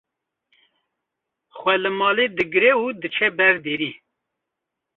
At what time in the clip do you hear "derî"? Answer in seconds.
3.65-3.91